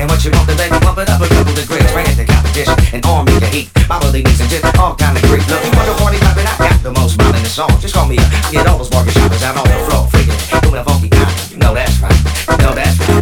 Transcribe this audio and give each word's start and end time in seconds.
Getting 0.00 0.16
what 0.16 0.24
you 0.24 0.32
want, 0.32 0.48
then 0.48 0.56
baby, 0.56 0.80
bump 0.80 0.96
it 0.96 1.12
up 1.12 1.20
a 1.20 1.28
couple 1.28 1.52
degrees. 1.52 1.84
Bring 1.92 2.08
it 2.08 2.16
to 2.16 2.24
competition 2.24 2.72
and 2.96 3.04
arm 3.04 3.28
me 3.28 3.36
heat. 3.52 3.68
My 3.84 4.00
body 4.00 4.24
needs 4.24 4.40
and 4.40 4.48
just 4.48 4.64
all 4.80 4.96
kind 4.96 5.12
of 5.12 5.20
grief. 5.28 5.44
Look, 5.44 5.60
you 5.60 5.68
want 5.76 5.92
to 5.92 5.96
party 6.00 6.16
rapping? 6.24 6.48
I 6.48 6.56
got 6.56 6.80
the 6.80 6.88
most 6.96 7.20
smile 7.20 7.36
in 7.36 7.44
the 7.44 7.52
song. 7.52 7.68
Just 7.84 7.92
call 7.92 8.08
me 8.08 8.16
up. 8.16 8.24
I 8.32 8.48
get 8.48 8.64
all 8.64 8.80
those 8.80 8.88
barber 8.88 9.12
shoppers 9.12 9.44
out 9.44 9.60
on 9.60 9.68
the 9.68 9.76
floor, 9.84 10.08
freaking 10.08 10.40
doing 10.64 10.80
a 10.80 10.84
funky 10.88 11.12
kind. 11.12 11.28
You 11.52 11.60
know 11.60 11.76
that's 11.76 12.00
right. 12.00 12.16
You 12.16 12.56
know 12.64 12.72
that's 12.72 12.96
right. 12.96 13.20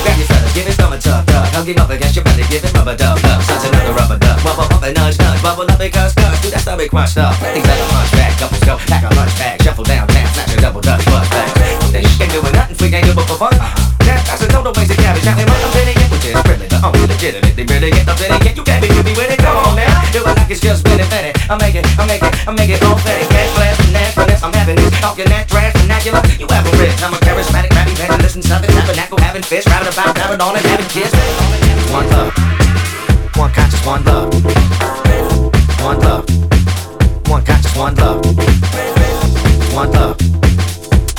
Grab 0.00 0.16
your 0.16 0.28
fellas, 0.32 0.52
give 0.56 0.64
his 0.64 0.76
thumb 0.80 0.96
a 0.96 0.98
tug, 0.98 1.28
tug. 1.28 1.44
Hug 1.52 1.68
him 1.68 1.76
up 1.76 1.92
against 1.92 2.16
your 2.16 2.24
belly, 2.24 2.48
give 2.48 2.64
him 2.64 2.72
rubber 2.72 2.96
dub, 2.96 3.20
dub. 3.20 3.44
Such 3.44 3.68
another 3.68 3.92
rubber 3.92 4.16
dub. 4.16 4.40
Bubble 4.40 4.64
up 4.64 4.80
and 4.80 4.96
nudge, 4.96 5.20
nudge. 5.20 5.44
Bubble 5.44 5.68
up 5.68 5.76
because, 5.76 6.16
cuz, 6.16 6.40
do 6.40 6.48
that 6.56 6.64
stomach 6.64 6.88
crunch 6.88 7.12
stuff. 7.12 7.36
These 7.52 7.68
other 7.68 7.84
punch 7.92 8.12
back, 8.16 8.32
couples 8.40 8.64
go, 8.64 8.80
pack 8.88 9.04
a 9.04 9.12
lunch 9.12 9.36
bag, 9.36 9.60
shuffle 9.60 9.84
down, 9.84 10.08
snatch 10.08 10.56
a 10.56 10.56
double 10.56 10.80
dutch, 10.80 11.04
bust 11.04 11.28
back. 11.36 11.52
They 11.92 12.00
ain't 12.00 12.32
doing 12.32 12.48
nothing, 12.56 12.80
freak 12.80 12.96
ain't 12.96 13.12
doing 13.12 13.28
for 13.28 13.36
fun. 13.36 13.52
Uh-huh. 13.60 13.83
Brilliant 18.16 18.40
opinion, 18.40 18.56
you 18.56 18.64
can't 18.64 18.82
be 18.82 18.88
with 18.94 19.06
me 19.06 19.14
with 19.14 19.30
it. 19.30 19.38
Come 19.38 19.56
on 19.56 19.76
now, 19.76 19.90
do 20.12 20.20
it 20.22 20.34
like 20.36 20.50
it's 20.50 20.60
just 20.60 20.84
been 20.84 21.00
invented. 21.00 21.34
I 21.50 21.58
make 21.58 21.74
it, 21.74 21.86
I 21.98 22.06
make 22.06 22.22
it, 22.22 22.32
I 22.48 22.52
make 22.52 22.70
it 22.70 22.82
all 22.82 22.96
fetty. 22.98 23.26
Cash 23.28 23.50
blast, 23.54 23.80
finesse, 23.82 24.14
finesse, 24.14 24.42
I'm 24.42 24.52
having 24.52 24.76
this. 24.76 24.90
Talking 25.00 25.28
that 25.30 25.48
trash 25.48 25.72
vernacular, 25.76 26.22
you 26.38 26.46
have 26.50 26.64
a 26.66 26.72
rich. 26.78 26.96
I'm 27.02 27.14
a 27.14 27.18
charismatic, 27.20 27.70
rap 27.74 27.88
evangelist 27.88 28.10
and 28.10 28.22
listen 28.22 28.42
something. 28.42 28.70
Tabernacle, 28.70 29.18
having 29.18 29.42
fish, 29.42 29.66
rapping 29.66 29.92
about, 29.92 30.16
rapping 30.16 30.40
on 30.40 30.56
and 30.56 30.64
having 30.66 30.88
kids. 30.88 31.12
One 31.92 32.08
love, 32.10 32.32
one 33.36 33.52
conscious, 33.52 33.82
one 33.84 34.04
love. 34.04 34.32
One 35.84 36.00
love, 36.00 36.24
one 37.28 37.44
conscious, 37.44 37.76
one 37.76 37.94
love. 37.96 38.24
One 39.74 39.90
love, 39.92 40.16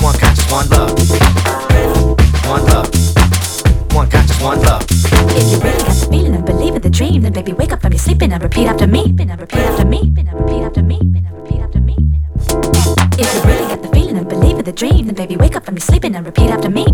one 0.00 0.18
conscious, 0.18 0.50
one 0.50 0.68
love. 0.70 0.96
One 2.46 2.64
love, 2.66 2.88
one 3.92 4.08
conscious, 4.10 4.40
one 4.40 4.60
love. 4.62 4.82
If 5.38 5.52
you 5.52 5.58
really 5.60 5.78
got 5.78 5.94
the 5.94 6.06
feeling 6.10 6.34
and 6.34 6.35
believe 6.66 6.76
in 6.76 6.82
the 6.82 6.98
dream, 6.98 7.22
then 7.22 7.32
baby 7.32 7.52
wake 7.52 7.72
up 7.72 7.80
from 7.80 7.92
your 7.92 7.98
sleeping 8.00 8.32
and 8.32 8.42
repeat 8.42 8.66
after 8.66 8.88
me. 8.88 9.14
And 9.20 9.40
repeat 9.40 9.58
after 9.58 9.84
me. 9.84 10.00
And 10.16 10.32
repeat 10.32 10.62
after 10.62 10.82
me. 10.82 10.98
And 11.00 11.36
repeat 11.36 11.60
after 11.60 11.80
me. 11.80 11.96
If 13.18 13.34
you 13.34 13.40
really 13.42 13.68
got 13.68 13.82
the 13.82 13.88
feeling 13.92 14.18
and 14.18 14.28
believe 14.28 14.58
in 14.58 14.64
the 14.64 14.72
dream, 14.72 15.06
then 15.06 15.14
baby 15.14 15.36
wake 15.36 15.54
up 15.54 15.64
from 15.64 15.74
your 15.74 15.80
sleeping 15.80 16.16
and 16.16 16.26
repeat 16.26 16.50
after 16.50 16.68
me. 16.68 16.86